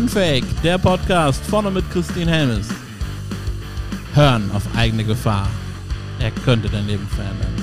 [0.00, 2.68] Unfake, der Podcast vorne mit Christine Helmes.
[4.14, 5.46] Hören auf eigene Gefahr.
[6.18, 7.54] Er könnte dein Leben verändern.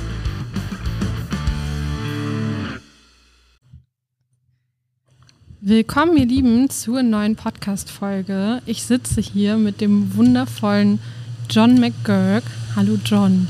[5.62, 8.62] Willkommen, ihr Lieben, zur neuen Podcast-Folge.
[8.68, 11.00] Ich sitze hier mit dem wundervollen
[11.50, 12.44] John McGurk.
[12.76, 13.48] Hallo, John.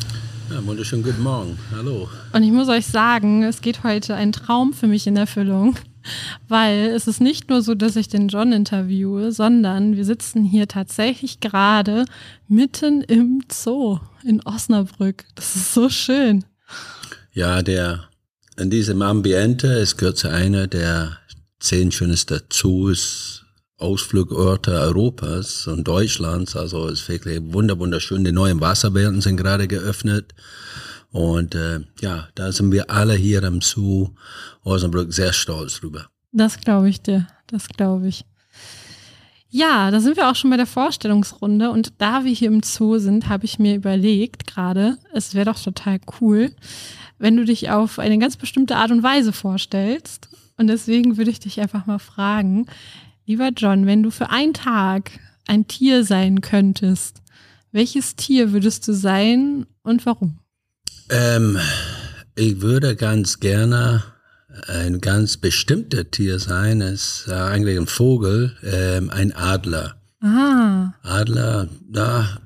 [0.49, 1.59] Ja, wunderschönen guten Morgen.
[1.75, 2.07] Hallo.
[2.31, 5.75] Und ich muss euch sagen, es geht heute ein Traum für mich in Erfüllung,
[6.47, 10.67] weil es ist nicht nur so, dass ich den John interviewe, sondern wir sitzen hier
[10.67, 12.05] tatsächlich gerade
[12.47, 15.25] mitten im Zoo in Osnabrück.
[15.35, 16.43] Das ist so schön.
[17.33, 18.07] Ja, der
[18.57, 21.17] in diesem Ambiente ist Kürze einer der
[21.59, 23.45] zehn schönsten Zoos,
[23.77, 26.55] Ausflugorte Europas und Deutschlands.
[26.55, 28.23] Also es ist wirklich wunder wunderschön.
[28.23, 30.33] Die neuen Wasserwelten sind gerade geöffnet.
[31.11, 34.09] Und äh, ja, da sind wir alle hier im Zoo
[34.63, 36.07] Osnabrück sehr stolz drüber.
[36.31, 37.27] Das glaube ich dir.
[37.47, 38.25] Das glaube ich.
[39.49, 42.97] Ja, da sind wir auch schon bei der Vorstellungsrunde und da wir hier im Zoo
[42.97, 46.51] sind, habe ich mir überlegt gerade, es wäre doch total cool,
[47.17, 50.29] wenn du dich auf eine ganz bestimmte Art und Weise vorstellst.
[50.57, 52.65] Und deswegen würde ich dich einfach mal fragen,
[53.27, 55.11] lieber John, wenn du für einen Tag
[55.45, 57.21] ein Tier sein könntest,
[57.71, 60.39] welches Tier würdest du sein und warum?
[61.09, 61.59] Ähm,
[62.35, 64.03] ich würde ganz gerne
[64.67, 66.81] ein ganz bestimmter Tier sein.
[66.81, 69.97] Es ist eigentlich ein Vogel, ähm, ein Adler.
[70.21, 70.93] Ah.
[71.03, 72.39] Adler, da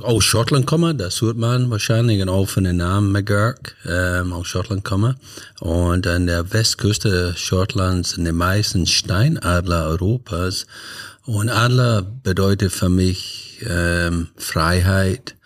[0.00, 4.84] aus Schottland komme, das hört man wahrscheinlich genau von dem Namen McGurk, ähm, aus Schottland
[4.84, 5.16] komme.
[5.60, 10.66] Und an der Westküste Schottlands sind die meisten Steinadler Europas.
[11.24, 15.36] Und Adler bedeutet für mich ähm, Freiheit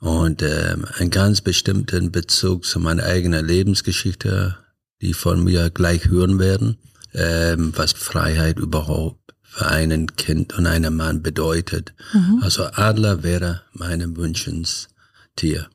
[0.00, 4.56] und ähm, einen ganz bestimmten Bezug zu meiner eigenen Lebensgeschichte,
[5.00, 6.78] die von mir gleich hören werden,
[7.14, 11.94] ähm, was Freiheit überhaupt für einen Kind und einen Mann bedeutet.
[12.12, 12.40] Mhm.
[12.42, 15.68] Also Adler wäre mein Wünschenstier.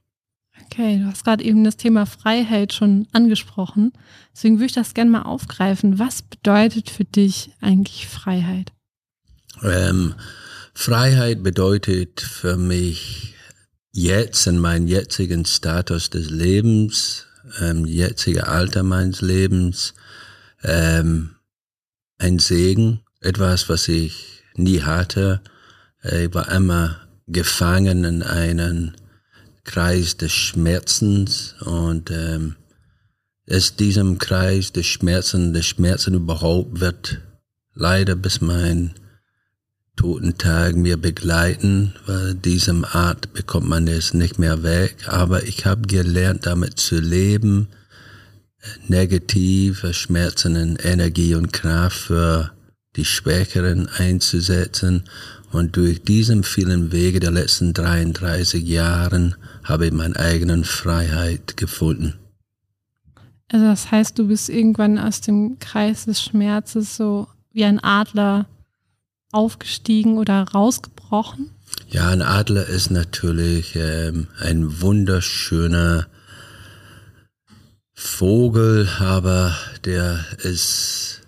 [0.65, 3.91] Okay, du hast gerade eben das Thema Freiheit schon angesprochen.
[4.33, 5.99] Deswegen würde ich das gerne mal aufgreifen.
[5.99, 8.71] Was bedeutet für dich eigentlich Freiheit?
[9.61, 10.15] Ähm,
[10.73, 13.35] Freiheit bedeutet für mich
[13.91, 17.27] jetzt in meinem jetzigen Status des Lebens,
[17.59, 19.93] ähm, jetziger Alter meines Lebens,
[20.63, 21.35] ähm,
[22.17, 25.41] ein Segen, etwas, was ich nie hatte.
[26.03, 28.95] Ich war immer gefangen in einen
[29.63, 32.55] Kreis des Schmerzens und ähm,
[33.49, 37.21] aus diesem Kreis des Schmerzen, des Schmerzen überhaupt wird
[37.73, 38.93] leider bis mein
[39.95, 44.95] Totentag mir begleiten, weil diesem Art bekommt man es nicht mehr weg.
[45.07, 47.67] Aber ich habe gelernt, damit zu leben,
[48.87, 52.51] negative Schmerzen in Energie und Kraft für
[52.95, 55.03] die Schwächeren einzusetzen.
[55.51, 62.15] Und durch diesen vielen Wege der letzten 33 Jahren habe ich meine eigenen Freiheit gefunden.
[63.49, 68.47] Also das heißt, du bist irgendwann aus dem Kreis des Schmerzes so wie ein Adler
[69.31, 71.49] aufgestiegen oder rausgebrochen?
[71.89, 76.07] Ja, ein Adler ist natürlich ähm, ein wunderschöner
[77.93, 79.55] Vogel, aber
[79.85, 81.21] der ist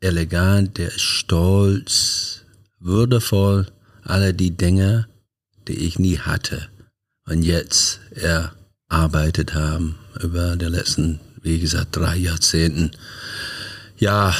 [0.00, 2.42] elegant, der ist stolz,
[2.80, 3.66] würdevoll,
[4.02, 5.06] alle die Dinge,
[5.66, 6.68] die ich nie hatte
[7.26, 12.92] und jetzt erarbeitet haben über die letzten, wie gesagt, drei Jahrzehnten.
[13.98, 14.34] Ja,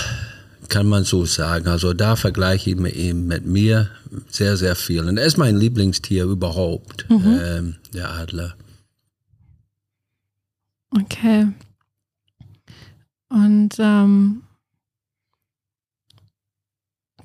[0.69, 1.69] kann man so sagen.
[1.69, 3.91] Also da vergleiche ich mich eben mit mir
[4.31, 5.07] sehr, sehr viel.
[5.07, 7.41] Und er ist mein Lieblingstier überhaupt, mhm.
[7.43, 8.55] ähm, der Adler.
[10.91, 11.49] Okay.
[13.29, 14.43] Und ähm,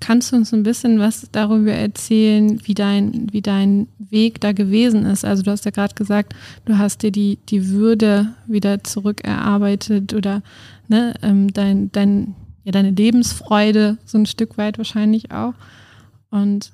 [0.04, 5.06] Kannst du uns ein bisschen was darüber erzählen, wie dein, wie dein Weg da gewesen
[5.06, 5.24] ist?
[5.24, 10.44] Also du hast ja gerade gesagt, du hast dir die, die Würde wieder zurückerarbeitet oder
[10.90, 12.36] ne, ähm, dein, dein,
[12.66, 15.54] ja, deine Lebensfreude so ein Stück weit wahrscheinlich auch.
[16.30, 16.74] Und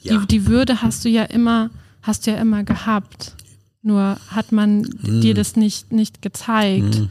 [0.00, 0.16] ja.
[0.16, 1.68] die, die Würde hast du ja immer,
[2.00, 3.34] hast du ja immer gehabt.
[3.82, 5.20] Nur hat man hm.
[5.20, 6.94] dir das nicht, nicht gezeigt.
[6.94, 7.10] Hm.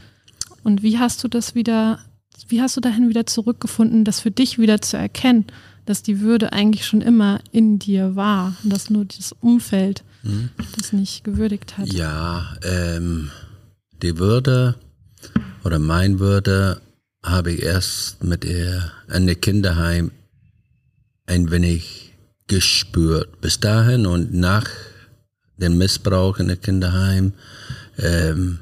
[0.64, 2.00] Und wie hast du das wieder
[2.48, 5.46] wie hast du dahin wieder zurückgefunden, das für dich wieder zu erkennen,
[5.86, 10.50] dass die Würde eigentlich schon immer in dir war und dass nur das Umfeld hm.
[10.76, 11.92] das nicht gewürdigt hat?
[11.92, 13.30] Ja, ähm,
[14.02, 14.76] die Würde
[15.64, 16.80] oder mein Würde
[17.22, 20.10] habe ich erst mit ihr in der Kinderheim
[21.26, 22.12] ein wenig
[22.46, 23.40] gespürt.
[23.40, 24.68] Bis dahin und nach
[25.56, 27.32] dem Missbrauch in der Kinderheim
[27.98, 28.60] ähm,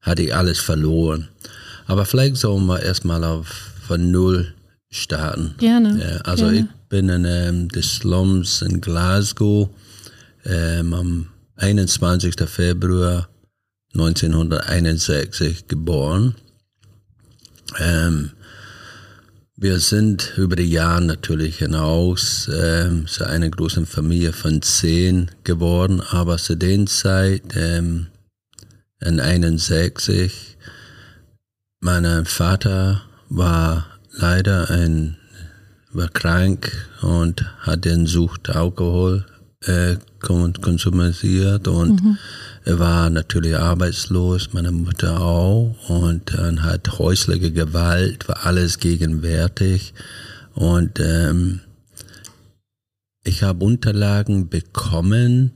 [0.00, 1.28] hatte ich alles verloren.
[1.86, 4.54] Aber vielleicht sollen wir erstmal auf von Null
[4.90, 5.54] starten.
[5.58, 6.00] Gerne.
[6.00, 6.60] Ja, also gerne.
[6.60, 9.68] ich bin in ähm, den Slums in Glasgow
[10.44, 11.26] ähm, am
[11.56, 12.34] 21.
[12.46, 13.28] Februar
[13.94, 16.34] 1961 geboren.
[17.78, 18.30] Ähm,
[19.56, 26.00] wir sind über die Jahre natürlich hinaus ähm, zu einer großen Familie von zehn geworden,
[26.00, 28.08] aber zu der Zeit ähm,
[29.00, 30.56] in 61,
[31.84, 35.18] mein Vater war leider ein,
[35.92, 36.72] war krank
[37.02, 39.26] und hat den Sucht Alkohol
[39.66, 42.18] äh, konsumiert und mhm.
[42.64, 49.92] er war natürlich arbeitslos, meine Mutter auch und dann hat häusliche Gewalt, war alles gegenwärtig
[50.54, 51.60] und ähm,
[53.24, 55.52] ich habe Unterlagen bekommen,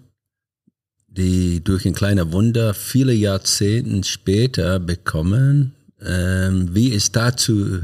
[1.06, 5.72] die durch ein kleiner Wunder viele Jahrzehnte später bekommen.
[6.04, 7.80] Ähm, wie es dazu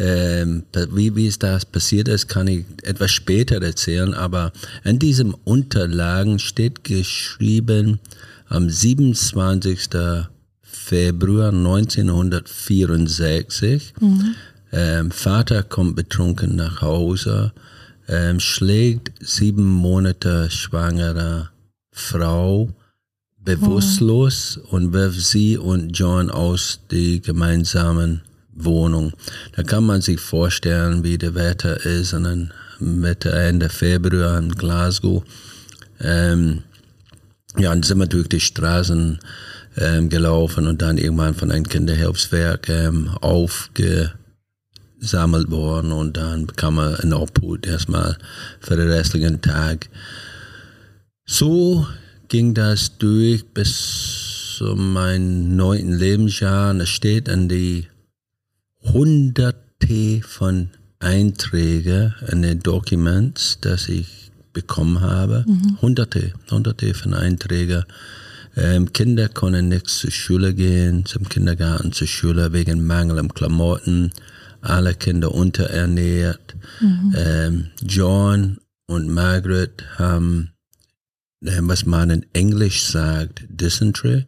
[0.00, 4.50] ähm, wie, wie es das passiert ist, kann ich etwas später erzählen, aber
[4.82, 8.00] in diesen Unterlagen steht geschrieben,
[8.48, 9.90] am 27.
[10.62, 14.34] Februar 1964, mhm.
[14.72, 17.52] ähm, Vater kommt betrunken nach Hause,
[18.08, 21.50] ähm, schlägt sieben Monate schwangere
[21.92, 22.70] Frau
[23.56, 24.76] bewusstlos oh.
[24.76, 29.12] und wirft sie und John aus die gemeinsamen Wohnung.
[29.56, 34.50] Da kann man sich vorstellen, wie der Wetter ist und dann Mitte, Ende Februar in
[34.52, 35.22] Glasgow.
[36.00, 36.62] Ähm,
[37.58, 39.18] ja, dann sind wir durch die Straßen
[39.76, 44.12] ähm, gelaufen und dann irgendwann von einem Kinderhilfswerk ähm, aufgesammelt
[45.50, 48.16] worden und dann bekam man eine Obhut erstmal
[48.60, 49.88] für den restlichen Tag.
[51.26, 51.86] So
[52.30, 56.70] ging das durch bis zu meinem neunten Lebensjahr.
[56.70, 57.86] Und es steht an die
[58.82, 65.44] hunderte von Einträge in den Documents, das ich bekommen habe.
[65.46, 65.78] Mhm.
[65.82, 67.84] Hunderte, hunderte von Einträgen.
[68.56, 74.12] Ähm, Kinder können nicht zur Schule gehen, zum Kindergarten, zur Schule wegen Mangel an Klamotten.
[74.60, 76.54] Alle Kinder unterernährt.
[76.80, 77.14] Mhm.
[77.16, 80.50] Ähm, John und Margaret haben,
[81.40, 84.26] was man in Englisch sagt, Dysentery.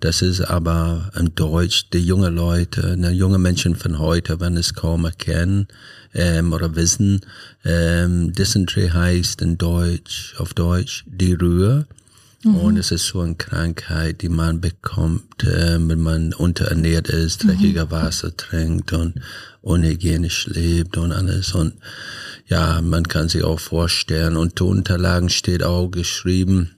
[0.00, 4.74] Das ist aber im Deutsch, die junge Leute, ne, junge Menschen von heute, wenn es
[4.74, 5.68] kaum erkennen
[6.12, 7.20] ähm, oder wissen,
[7.64, 11.86] ähm, Dysentery heißt in Deutsch, auf Deutsch, die Ruhe.
[12.42, 12.56] Mhm.
[12.56, 17.86] Und es ist so eine Krankheit, die man bekommt, äh, wenn man unterernährt ist, dreckiger
[17.86, 17.90] mhm.
[17.92, 19.14] Wasser trinkt und
[19.62, 21.54] unhygienisch lebt und alles.
[21.54, 21.74] Und
[22.46, 24.36] ja, man kann sich auch vorstellen.
[24.36, 26.72] Und Unterlagen steht auch geschrieben,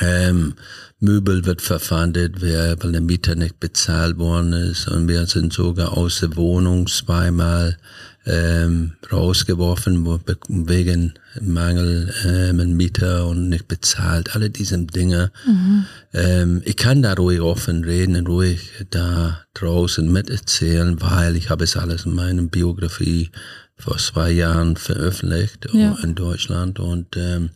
[0.00, 0.54] ähm,
[0.98, 4.88] Möbel wird verpfandet, weil der Mieter nicht bezahlt worden ist.
[4.88, 7.76] Und wir sind sogar aus der Wohnung zweimal
[8.24, 10.04] ähm, rausgeworfen
[10.48, 14.34] wegen Mangel ähm, ein Mieter und nicht bezahlt.
[14.34, 15.30] Alle diese Dinge.
[15.46, 15.86] Mhm.
[16.14, 21.64] Ähm, ich kann da ruhig offen reden und ruhig da draußen miterzählen, weil ich habe
[21.64, 23.30] es alles in meiner Biografie
[23.76, 25.96] vor zwei Jahren veröffentlicht ja.
[26.02, 27.50] in Deutschland und ähm,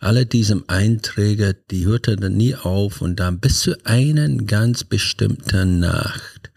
[0.00, 5.80] alle diese Einträge, die hörten dann nie auf und dann bis zu einer ganz bestimmten
[5.80, 6.50] Nacht.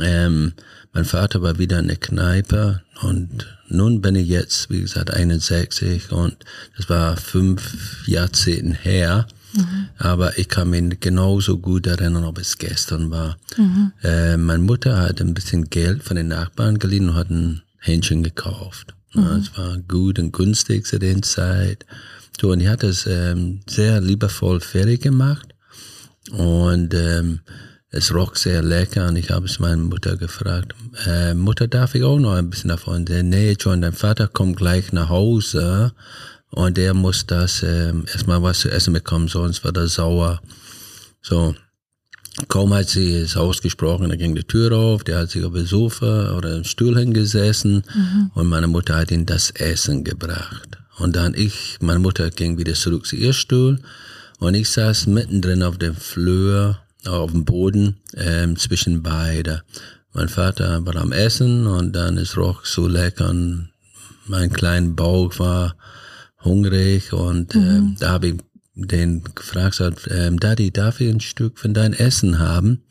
[0.00, 0.52] Ähm,
[0.92, 6.12] mein Vater war wieder in der Kneipe und nun bin ich jetzt, wie gesagt, 61
[6.12, 6.36] und
[6.76, 9.26] das war fünf Jahrzehnte her.
[9.54, 9.88] Mhm.
[9.98, 13.36] Aber ich kann mich genauso gut erinnern, ob es gestern war.
[13.56, 13.92] Mhm.
[14.02, 18.22] Äh, meine Mutter hat ein bisschen Geld von den Nachbarn geliehen und hat ein Hähnchen
[18.22, 18.94] gekauft.
[19.12, 19.26] Mhm.
[19.42, 21.84] Es war gut und günstig zu der Zeit.
[22.40, 25.54] So, und die hat es ähm, sehr liebevoll fertig gemacht.
[26.30, 27.40] Und ähm,
[27.90, 30.74] es roch sehr lecker und ich habe es meine Mutter gefragt,
[31.06, 33.04] äh, Mutter, darf ich auch noch ein bisschen davon?
[33.04, 35.92] Der, nee, John, dein Vater kommt gleich nach Hause
[36.50, 40.40] und der muss das ähm, erstmal was zu essen bekommen, sonst wird er sauer.
[41.20, 41.54] So,
[42.48, 45.66] Kaum hat sie es ausgesprochen, da ging die Tür auf, der hat sich auf dem
[45.66, 48.30] Sofa oder im Stuhl hingesessen mhm.
[48.34, 50.78] und meine Mutter hat ihm das Essen gebracht.
[50.98, 53.80] Und dann ich, meine Mutter ging wieder zurück zu ihr Stuhl
[54.38, 59.62] und ich saß mittendrin auf dem Flur, auf dem Boden, ähm, zwischen beide.
[60.14, 63.68] Mein Vater war am Essen und dann ist roch so lecker und
[64.26, 65.76] mein kleiner Bauch war
[66.44, 67.62] hungrig und mhm.
[67.62, 68.34] ähm, da habe ich
[68.74, 72.82] den gefragt hat, ähm, Daddy, darf ich ein Stück von dein Essen haben?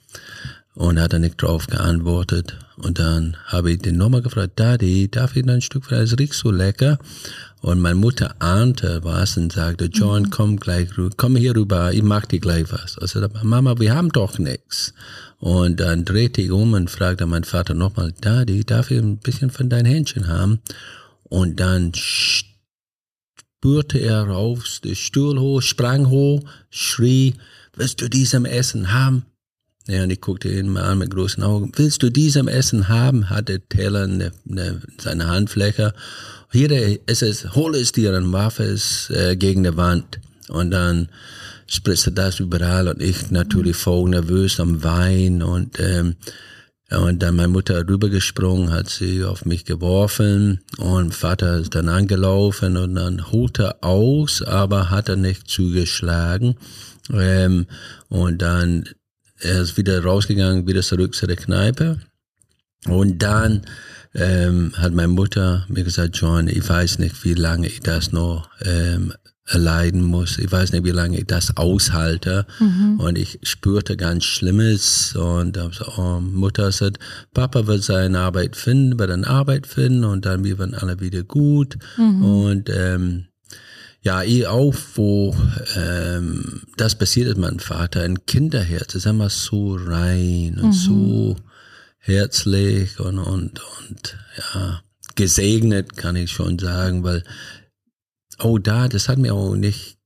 [0.74, 2.58] und hat er nicht drauf geantwortet.
[2.78, 6.14] Und dann habe ich den nochmal gefragt, Daddy, darf ich noch ein Stück Fleisch?
[6.14, 6.98] Es riecht so lecker.
[7.62, 10.30] Und meine Mutter ahnte was und sagte, John, mhm.
[10.32, 12.98] komm gleich, komm hier rüber, ich mach dir gleich was.
[12.98, 14.94] Also, Mama, wir haben doch nichts.
[15.40, 19.52] Und dann drehte ich um und fragte mein Vater nochmal, Daddy, darf ich ein bisschen
[19.52, 20.62] von dein Händchen haben?
[21.24, 21.92] Und dann
[23.62, 26.42] spürte er raus, der Stuhl hoch, sprang hoch,
[26.72, 27.36] schrie,
[27.76, 29.24] willst du diesem Essen haben?
[29.88, 31.72] Ja, und ich guckte ihn mal an mit großen Augen.
[31.76, 33.30] Willst du diesem Essen haben?
[33.30, 35.94] Hat der Teller eine, eine, seine Handfläche
[36.52, 36.72] hier
[37.08, 40.20] ist es, hol es dir und warf es äh, gegen die Wand.
[40.50, 41.10] Und dann
[41.68, 46.16] spritzte das überall und ich natürlich voll nervös am Wein und ähm,
[47.00, 52.76] und dann meine Mutter rübergesprungen, hat sie auf mich geworfen und Vater ist dann angelaufen
[52.78, 56.56] und dann holte aus, aber hat er nicht zugeschlagen.
[57.14, 57.68] Ähm,
[58.10, 58.86] und dann
[59.40, 62.00] er ist wieder rausgegangen, wieder zurück zu der Kneipe.
[62.88, 63.62] Und dann
[64.14, 68.50] ähm, hat meine Mutter mir gesagt, John, ich weiß nicht, wie lange ich das noch
[68.64, 69.14] ähm,
[69.46, 70.38] erleiden muss.
[70.38, 72.46] Ich weiß nicht, wie lange ich das aushalte.
[72.60, 73.00] Mhm.
[73.00, 75.16] Und ich spürte ganz Schlimmes.
[75.16, 75.60] Und
[75.98, 77.00] oh, Mutter sagt,
[77.34, 81.24] Papa wird seine Arbeit finden, wird eine Arbeit finden und dann wir werden alle wieder
[81.24, 81.78] gut.
[81.98, 82.24] Mhm.
[82.24, 83.26] Und ähm,
[84.02, 85.36] ja, ich auch, wo
[85.76, 90.74] ähm, das passiert ist, mein Vater, ein Kinderherz ist immer so rein und mhm.
[90.74, 91.36] so
[92.00, 94.82] herzlich und, und, und ja,
[95.16, 97.24] gesegnet, kann ich schon sagen, weil,
[98.40, 99.98] oh da, das hat mir auch nicht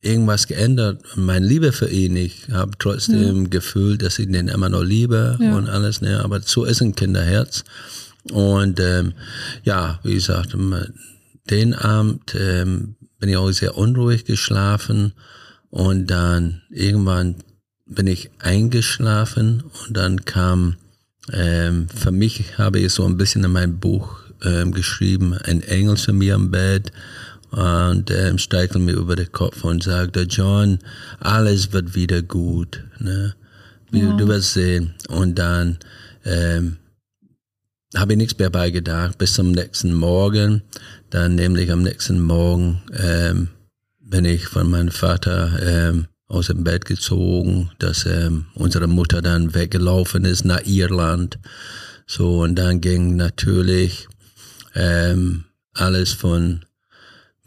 [0.00, 1.02] irgendwas geändert.
[1.16, 3.48] Meine Liebe für ihn, ich habe trotzdem ja.
[3.48, 5.56] gefühlt, dass ich den immer noch liebe ja.
[5.56, 6.22] und alles, ne?
[6.22, 7.64] aber so ist ein Kinderherz.
[8.30, 9.14] Und ähm,
[9.64, 10.56] ja, wie gesagt,
[11.50, 15.12] den Abend ähm, bin ich auch sehr unruhig geschlafen
[15.70, 17.36] und dann irgendwann
[17.86, 20.76] bin ich eingeschlafen und dann kam
[21.32, 25.96] ähm, für mich habe ich so ein bisschen in meinem Buch ähm, geschrieben, ein Engel
[25.96, 26.92] zu mir im Bett
[27.54, 30.80] und ähm, streichelt mir über den Kopf und sagte, John,
[31.20, 32.82] alles wird wieder gut.
[32.98, 33.34] Ne?
[33.92, 34.16] Ja.
[34.16, 34.94] Du wirst sehen.
[35.08, 35.78] Und dann
[36.24, 36.78] ähm,
[37.94, 40.62] habe ich nichts mehr beigedacht bis zum nächsten Morgen.
[41.10, 43.50] Dann nämlich am nächsten Morgen ähm,
[44.00, 49.54] bin ich von meinem Vater ähm, aus dem Bett gezogen, dass ähm, unsere Mutter dann
[49.54, 51.38] weggelaufen ist nach Irland.
[52.06, 54.08] So, und dann ging natürlich
[54.74, 56.64] ähm, alles von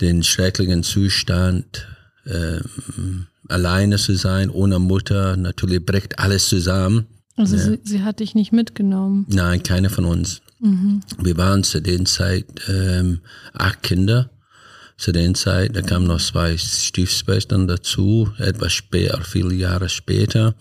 [0.02, 1.88] den schrecklichen Zustand,
[2.26, 7.08] ähm, alleine zu sein, ohne Mutter, natürlich bricht alles zusammen.
[7.36, 7.64] Also ja.
[7.64, 9.26] sie, sie hat dich nicht mitgenommen?
[9.30, 10.42] Nein, keine von uns.
[10.60, 11.02] Mhm.
[11.22, 13.20] Wir waren zu den Zeit ähm,
[13.54, 14.30] acht Kinder
[14.98, 15.76] zu der Zeit.
[15.76, 20.56] Da kamen noch zwei Stiefschwestern dazu, etwas später, viele Jahre später.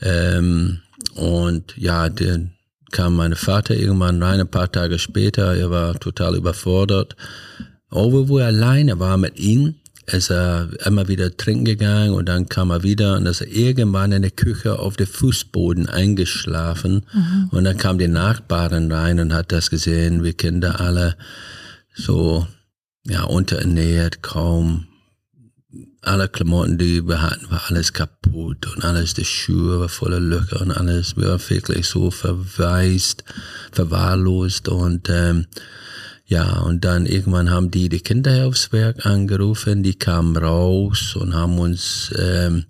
[0.00, 0.80] Ähm,
[1.14, 2.52] und ja, dann
[2.92, 5.56] kam mein Vater irgendwann rein, ein paar Tage später.
[5.56, 7.16] Er war total überfordert.
[7.94, 12.48] Aber wo er alleine war mit ihm, ist er immer wieder trinken gegangen und dann
[12.48, 17.06] kam er wieder und ist er irgendwann in der Küche auf dem Fußboden eingeschlafen.
[17.12, 17.48] Mhm.
[17.50, 21.16] Und dann kam die Nachbarin rein und hat das gesehen, wir Kinder alle
[21.94, 22.46] so
[23.06, 24.86] ja, unterernährt, kaum.
[26.02, 30.60] Alle Klamotten, die wir hatten, war alles kaputt und alles, die Schuhe war voller Löcher
[30.60, 31.16] und alles.
[31.16, 33.24] Wir waren wirklich so verwaist,
[33.72, 35.46] verwahrlost und ähm,
[36.26, 42.12] ja, und dann irgendwann haben die die Kinderhilfswerk angerufen, die kamen raus und haben uns
[42.18, 42.64] ähm,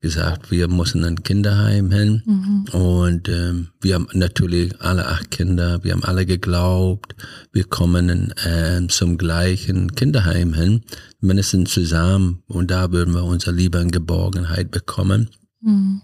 [0.00, 2.22] gesagt, wir müssen ein Kinderheim hin.
[2.24, 2.64] Mhm.
[2.72, 7.14] Und ähm, wir haben natürlich alle acht Kinder, wir haben alle geglaubt,
[7.52, 10.82] wir kommen äh, zum gleichen Kinderheim hin,
[11.20, 12.42] mindestens zusammen.
[12.46, 15.30] Und da würden wir unsere Liebe und Geborgenheit bekommen.
[15.60, 16.02] Mhm.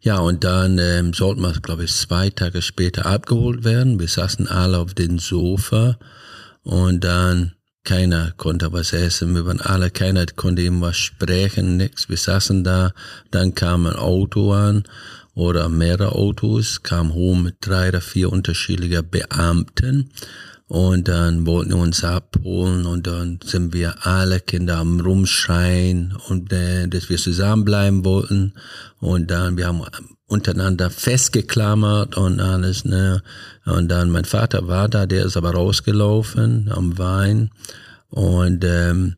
[0.00, 3.98] Ja, und dann ähm, sollten wir, glaube ich, zwei Tage später abgeholt werden.
[3.98, 5.98] Wir saßen alle auf dem Sofa
[6.62, 7.52] und dann
[7.84, 12.08] keiner konnte was essen, wir waren alle, keiner konnte ihm was sprechen, nichts.
[12.10, 12.92] Wir saßen da,
[13.30, 14.82] dann kam ein Auto an
[15.34, 20.10] oder mehrere Autos, kam hoch mit drei oder vier unterschiedlichen Beamten
[20.68, 26.52] und dann wollten wir uns abholen und dann sind wir alle Kinder am Rumschreien und
[26.52, 28.52] äh, dass wir zusammenbleiben wollten
[29.00, 29.82] und dann wir haben
[30.26, 33.22] untereinander festgeklammert und alles, ne?
[33.64, 37.50] Und dann mein Vater war da, der ist aber rausgelaufen am Wein
[38.10, 39.16] und ähm,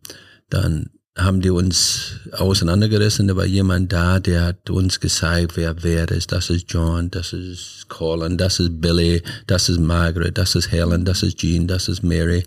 [0.50, 0.90] dann
[1.22, 3.28] haben die uns auseinandergerissen.
[3.28, 6.32] Da war jemand da, der hat uns gezeigt, wer wer ist.
[6.32, 11.04] Das ist John, das ist Colin, das ist Billy, das ist Margaret, das ist Helen,
[11.04, 12.44] das ist Jean, das ist Mary.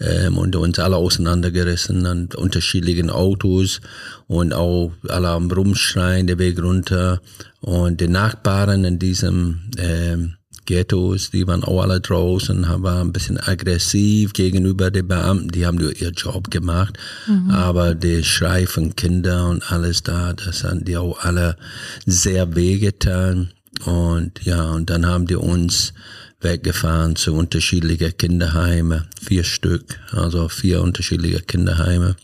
[0.00, 3.80] Ähm, und uns alle auseinandergerissen an unterschiedlichen Autos
[4.26, 7.20] und auch alle am Rumschreien, der Weg runter.
[7.60, 10.34] Und die Nachbarn in diesem ähm,
[10.66, 15.78] Ghettos, die waren auch alle draußen, waren ein bisschen aggressiv gegenüber den Beamten, die haben
[15.78, 17.50] nur ihr Job gemacht, mhm.
[17.50, 21.56] aber der Schrei von Kindern und alles da, das haben die auch alle
[22.04, 23.52] sehr wehgetan
[23.84, 25.94] und ja, und dann haben die uns
[26.40, 32.16] weggefahren zu unterschiedlichen Kinderheime, vier Stück, also vier unterschiedliche Kinderheime.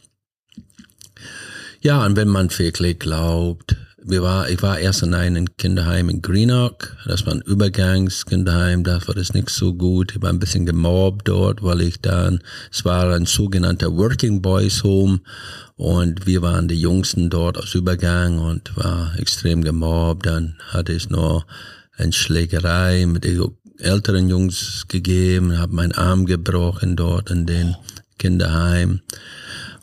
[1.81, 6.23] Ja, und wenn man wirklich glaubt, wir war, ich war erst in einem Kinderheim in
[6.23, 6.97] Greenock.
[7.07, 8.85] Das war ein Übergangskinderheim.
[8.85, 10.17] Da war das nicht so gut.
[10.17, 12.41] Ich war ein bisschen gemobbt dort, weil ich dann,
[12.71, 15.21] es war ein sogenannter Working Boys Home.
[15.77, 20.27] Und wir waren die Jüngsten dort aus Übergang und war extrem gemobbt.
[20.27, 21.47] Dann hatte ich noch
[21.97, 23.27] eine Schlägerei mit
[23.79, 27.77] älteren Jungs gegeben, habe meinen Arm gebrochen dort in den
[28.19, 29.01] Kinderheim.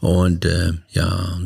[0.02, 1.40] Und äh, ja,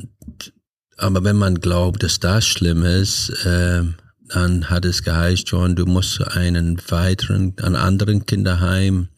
[0.97, 3.83] aber wenn man glaubt, dass das schlimm ist, äh,
[4.29, 9.09] dann hat es geheißt, John, du musst zu einem weiteren, an anderen Kinderheim,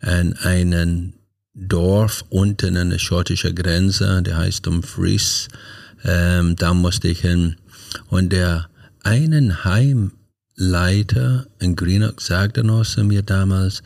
[0.00, 1.14] an einen
[1.54, 5.48] Dorf unten an der schottischen Grenze, der heißt Dumfries,
[6.04, 7.56] ähm, da musste ich hin.
[8.08, 8.68] Und der
[9.02, 13.82] einen Heimleiter in Greenock sagte noch zu mir damals,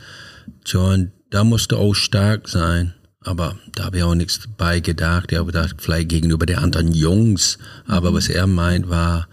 [0.65, 2.93] John, da musst du auch stark sein.
[3.23, 5.31] Aber da habe ich auch nichts bei gedacht.
[5.31, 7.57] Ich habe gedacht, vielleicht gegenüber den anderen Jungs.
[7.87, 9.27] Aber was er meint, war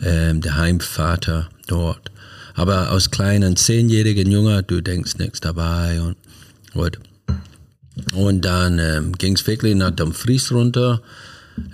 [0.00, 2.10] ähm, der Heimvater dort.
[2.54, 6.16] Aber aus kleinen zehnjährigen Jungen, du denkst nichts dabei und
[6.72, 6.98] gut.
[8.14, 11.02] Und dann ähm, ging es wirklich nach dem Fries runter.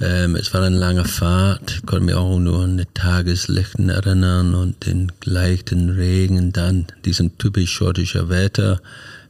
[0.01, 4.55] Ähm, es war eine lange Fahrt, ich konnte mich auch nur an die Tageslichten erinnern
[4.55, 8.81] und den leichten Regen, dann diesen typisch schottischen Wetter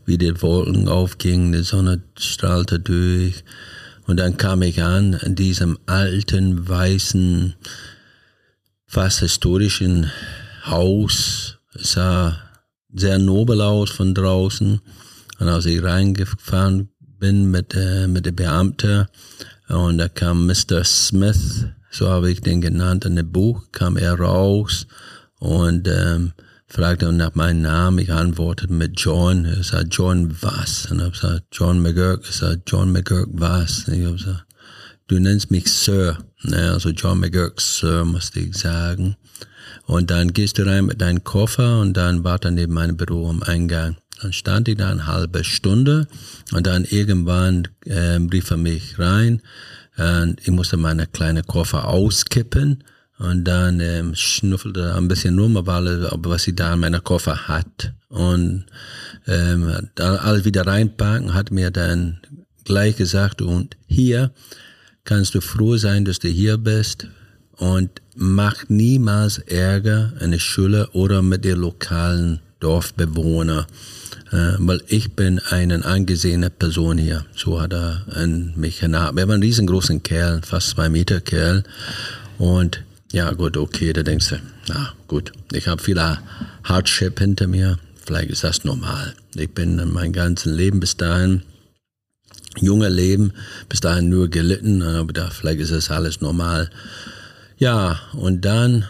[0.08, 3.44] wie die Wolken aufgingen, die Sonne strahlte durch.
[4.06, 7.54] Und dann kam ich an, in diesem alten, weißen,
[8.86, 10.10] fast historischen
[10.64, 11.58] Haus.
[11.74, 12.38] Es sah
[12.90, 14.80] sehr nobel aus von draußen.
[15.40, 16.88] Und als ich reingefahren
[17.18, 19.08] bin mit, äh, mit der Beamte,
[19.68, 20.84] und da kam Mr.
[20.84, 24.86] Smith, so habe ich den genannt, in dem Buch kam er raus
[25.38, 26.32] und ähm,
[26.68, 27.98] fragte nach meinem Namen.
[27.98, 29.44] Ich antwortete mit John.
[29.44, 30.90] Er sagte, John was?
[30.90, 32.24] Und ich gesagt, John McGurk.
[32.26, 33.84] Er sagte, John McGurk was?
[33.88, 34.42] Und ich habe
[35.08, 36.18] du nennst mich Sir.
[36.42, 39.16] Ne, also John McGurk Sir, musste ich sagen.
[39.86, 43.28] Und dann gehst du rein mit deinem Koffer und dann war er neben meinem Büro
[43.28, 43.96] am Eingang.
[44.20, 46.06] Dann stand ich da eine halbe Stunde
[46.52, 49.40] und dann irgendwann äh, rief er mich rein
[49.96, 52.84] und ich musste meine kleine Koffer auskippen
[53.18, 55.82] und dann ähm, schnüffelte er ein bisschen rum, aber
[56.24, 57.92] was sie da in meiner Koffer hat.
[58.08, 58.66] Und
[59.26, 62.20] ähm, da alles wieder reinpacken, hat mir dann
[62.64, 64.30] gleich gesagt, und hier
[65.04, 67.08] kannst du froh sein, dass du hier bist
[67.56, 73.66] und mach niemals Ärger in der Schule oder mit den lokalen Dorfbewohnern.
[74.30, 77.24] Äh, weil ich bin eine angesehene Person hier.
[77.34, 79.16] So hat er an mich hinein.
[79.16, 81.64] Er war ein riesengroßer Kerl, fast zwei Meter Kerl.
[82.36, 84.36] Und ja, gut, okay, da denkst du,
[84.68, 86.00] na gut, ich habe viel
[86.64, 89.14] Hardship hinter mir, vielleicht ist das normal.
[89.34, 91.42] Ich bin in meinem ganzen Leben bis dahin,
[92.60, 93.32] junge Leben,
[93.68, 96.70] bis dahin nur gelitten, aber da, vielleicht ist das alles normal.
[97.56, 98.86] Ja, und dann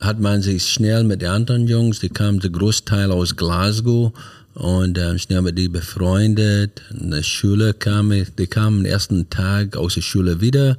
[0.00, 4.12] hat man sich schnell mit den anderen Jungs, die kamen der Großteil aus Glasgow
[4.54, 6.82] und äh, schnell mit die befreundet.
[6.90, 10.78] In der Schule kam die kamen am ersten Tag aus der Schule wieder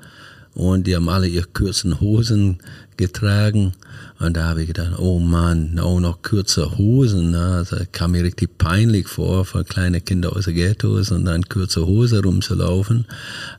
[0.60, 2.58] und die haben alle ihre kurzen Hosen
[2.98, 3.72] getragen.
[4.20, 7.32] Und da habe ich gedacht, oh Mann, auch noch kurze Hosen.
[7.32, 7.40] Ne?
[7.40, 11.86] Also kam mir richtig peinlich vor, für kleine Kinder aus der Ghettos und dann kurze
[11.86, 13.06] Hose rumzulaufen.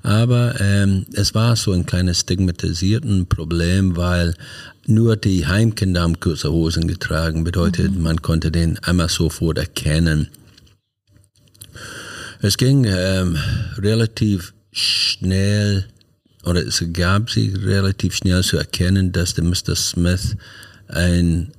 [0.02, 4.34] Aber ähm, es war so ein kleines stigmatisierten Problem, weil
[4.86, 7.44] nur die Heimkinder haben kurze Hosen getragen.
[7.44, 8.02] Bedeutet, mhm.
[8.02, 10.28] man konnte den einmal sofort erkennen.
[12.42, 13.38] Es ging ähm,
[13.78, 15.86] relativ schnell
[16.44, 19.76] oder es gab sich relativ schnell zu erkennen, dass der Mr.
[19.76, 20.36] Smith
[20.88, 21.52] ein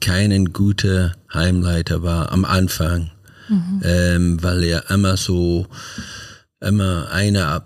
[0.00, 3.10] keinen guter Heimleiter war am Anfang,
[3.48, 3.80] mhm.
[3.84, 5.66] ähm, weil er immer so
[6.60, 7.64] immer einer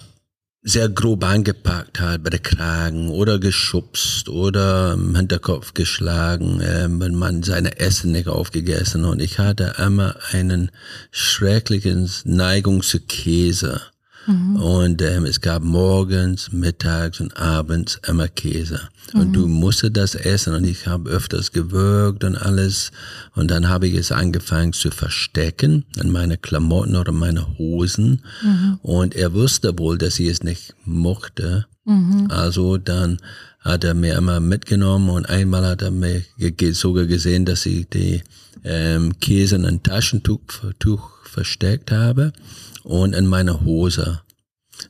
[0.62, 7.14] sehr grob angepackt hat bei der Kragen oder geschubst oder im Hinterkopf geschlagen, äh, wenn
[7.14, 10.72] man seine Essen nicht aufgegessen und ich hatte immer einen
[11.12, 13.80] schrecklichen Neigung zu Käse
[14.26, 14.56] Mhm.
[14.56, 18.80] Und ähm, es gab morgens, mittags und abends immer Käse.
[19.14, 19.32] Und mhm.
[19.32, 22.90] du musstest das essen und ich habe öfters gewürgt und alles.
[23.34, 28.22] Und dann habe ich es angefangen zu verstecken in meine Klamotten oder meine Hosen.
[28.42, 28.78] Mhm.
[28.82, 31.66] Und er wusste wohl, dass ich es nicht mochte.
[32.30, 33.18] Also dann
[33.60, 36.22] hat er mir immer mitgenommen und einmal hat er mir
[36.72, 38.22] sogar gesehen, dass ich die
[38.64, 40.40] ähm, Käse in ein Taschentuch
[40.78, 42.32] Tuch versteckt habe
[42.86, 44.20] und in meiner Hose.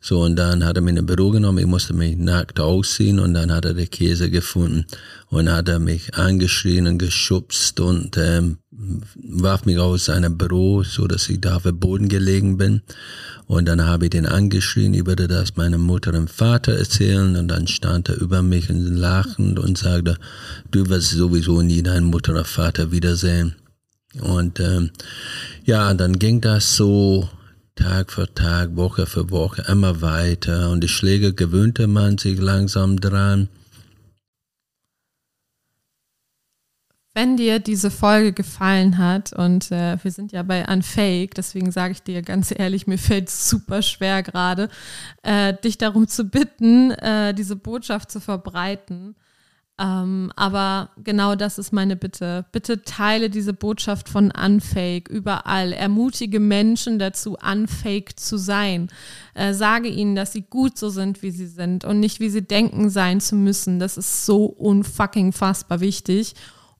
[0.00, 3.20] So, und dann hat er mich in ein Büro genommen, ich musste mich nackt ausziehen
[3.20, 4.84] und dann hat er den Käse gefunden
[5.28, 8.58] und hat er mich angeschrien und geschubst und ähm,
[9.14, 12.82] warf mich aus seinem Büro, so dass ich da auf dem Boden gelegen bin.
[13.46, 17.48] Und dann habe ich den angeschrien, ich würde das meiner Mutter und Vater erzählen und
[17.48, 20.18] dann stand er über mich und lachend und sagte,
[20.72, 23.54] du wirst sowieso nie deinen Mutter oder Vater wiedersehen.
[24.20, 24.90] Und ähm,
[25.64, 27.28] ja, dann ging das so
[27.76, 32.98] Tag für Tag, Woche für Woche immer weiter und die Schläge gewöhnte man sich langsam
[32.98, 33.48] dran.
[37.14, 41.92] Wenn dir diese Folge gefallen hat, und äh, wir sind ja bei Unfake, deswegen sage
[41.92, 44.68] ich dir ganz ehrlich, mir fällt es super schwer gerade,
[45.22, 49.16] äh, dich darum zu bitten, äh, diese Botschaft zu verbreiten.
[49.78, 52.46] Ähm, aber genau das ist meine Bitte.
[52.50, 55.72] Bitte teile diese Botschaft von Unfake überall.
[55.72, 58.88] Ermutige Menschen dazu, Unfake zu sein.
[59.34, 62.42] Äh, sage ihnen, dass sie gut so sind, wie sie sind und nicht, wie sie
[62.42, 63.78] denken sein zu müssen.
[63.78, 66.34] Das ist so unfucking fassbar wichtig.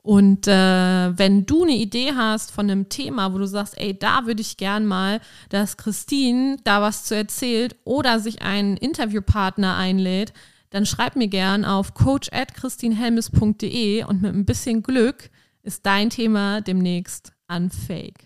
[0.06, 4.24] Und äh, wenn du eine Idee hast von einem Thema, wo du sagst, ey, da
[4.24, 10.32] würde ich gern mal, dass Christine da was zu erzählt oder sich einen Interviewpartner einlädt,
[10.70, 15.30] dann schreib mir gern auf coach.christinhelmes.de und mit ein bisschen Glück
[15.62, 18.25] ist dein Thema demnächst unfake.